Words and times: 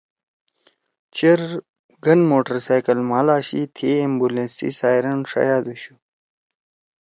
چیر 1.15 1.41
گن 2.05 2.19
موٹرسائکل 2.29 2.99
مھال 3.09 3.27
آشی 3.37 3.61
تھیئے 3.75 3.93
ایمولینس 4.03 4.51
سی 4.57 4.69
سائرن 4.79 5.19
ݜیادوشُو۔ 5.31 5.95